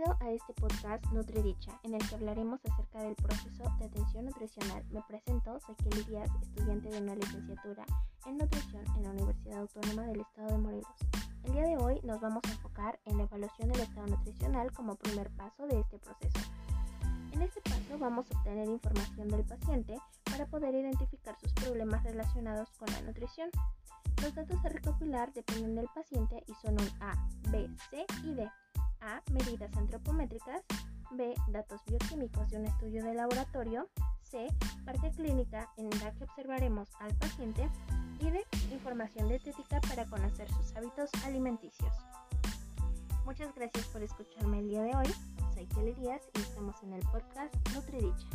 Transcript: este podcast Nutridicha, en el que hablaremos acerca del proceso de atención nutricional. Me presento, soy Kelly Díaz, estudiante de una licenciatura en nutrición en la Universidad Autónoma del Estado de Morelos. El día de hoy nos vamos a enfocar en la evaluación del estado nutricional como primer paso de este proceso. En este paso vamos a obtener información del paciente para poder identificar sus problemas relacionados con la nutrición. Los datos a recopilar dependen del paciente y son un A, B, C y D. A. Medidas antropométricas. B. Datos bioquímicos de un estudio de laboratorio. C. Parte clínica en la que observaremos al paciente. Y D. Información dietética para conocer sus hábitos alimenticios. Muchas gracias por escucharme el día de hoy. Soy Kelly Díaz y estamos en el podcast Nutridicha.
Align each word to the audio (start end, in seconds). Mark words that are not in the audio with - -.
este 0.00 0.54
podcast 0.54 1.04
Nutridicha, 1.12 1.78
en 1.82 1.94
el 1.94 2.08
que 2.08 2.14
hablaremos 2.14 2.60
acerca 2.64 3.02
del 3.02 3.14
proceso 3.14 3.62
de 3.78 3.84
atención 3.84 4.24
nutricional. 4.24 4.82
Me 4.90 5.02
presento, 5.02 5.60
soy 5.60 5.74
Kelly 5.76 6.02
Díaz, 6.04 6.30
estudiante 6.40 6.88
de 6.88 7.02
una 7.02 7.14
licenciatura 7.14 7.84
en 8.24 8.38
nutrición 8.38 8.82
en 8.96 9.02
la 9.02 9.10
Universidad 9.10 9.58
Autónoma 9.58 10.06
del 10.06 10.20
Estado 10.20 10.48
de 10.52 10.58
Morelos. 10.58 10.86
El 11.44 11.52
día 11.52 11.62
de 11.64 11.76
hoy 11.76 12.00
nos 12.04 12.20
vamos 12.22 12.42
a 12.44 12.52
enfocar 12.52 12.98
en 13.04 13.18
la 13.18 13.24
evaluación 13.24 13.68
del 13.68 13.80
estado 13.82 14.06
nutricional 14.06 14.72
como 14.72 14.96
primer 14.96 15.28
paso 15.36 15.66
de 15.66 15.80
este 15.80 15.98
proceso. 15.98 16.40
En 17.32 17.42
este 17.42 17.60
paso 17.60 17.98
vamos 17.98 18.26
a 18.30 18.38
obtener 18.38 18.68
información 18.68 19.28
del 19.28 19.44
paciente 19.44 19.98
para 20.24 20.46
poder 20.46 20.74
identificar 20.74 21.38
sus 21.38 21.52
problemas 21.52 22.02
relacionados 22.02 22.70
con 22.78 22.90
la 22.92 23.02
nutrición. 23.02 23.50
Los 24.22 24.34
datos 24.34 24.64
a 24.64 24.70
recopilar 24.70 25.34
dependen 25.34 25.74
del 25.74 25.88
paciente 25.94 26.42
y 26.46 26.54
son 26.54 26.80
un 26.80 26.88
A, 27.02 27.28
B, 27.50 27.68
C 27.90 28.06
y 28.24 28.34
D. 28.34 28.50
A. 29.02 29.22
Medidas 29.32 29.76
antropométricas. 29.76 30.62
B. 31.10 31.34
Datos 31.48 31.80
bioquímicos 31.86 32.48
de 32.48 32.58
un 32.58 32.66
estudio 32.66 33.04
de 33.04 33.14
laboratorio. 33.14 33.88
C. 34.22 34.48
Parte 34.84 35.10
clínica 35.10 35.68
en 35.76 35.90
la 35.90 36.12
que 36.12 36.24
observaremos 36.24 36.88
al 37.00 37.14
paciente. 37.16 37.68
Y 38.20 38.30
D. 38.30 38.44
Información 38.72 39.28
dietética 39.28 39.80
para 39.82 40.06
conocer 40.06 40.48
sus 40.52 40.74
hábitos 40.76 41.10
alimenticios. 41.24 41.92
Muchas 43.24 43.54
gracias 43.54 43.86
por 43.86 44.02
escucharme 44.02 44.60
el 44.60 44.68
día 44.68 44.82
de 44.82 44.96
hoy. 44.96 45.14
Soy 45.54 45.66
Kelly 45.66 45.94
Díaz 45.94 46.22
y 46.34 46.40
estamos 46.40 46.82
en 46.82 46.94
el 46.94 47.02
podcast 47.06 47.54
Nutridicha. 47.74 48.26